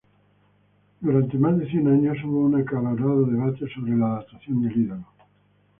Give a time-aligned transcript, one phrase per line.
[0.99, 5.05] Por más de cien años hubo un acalorado debate sobre la datación del ídolo.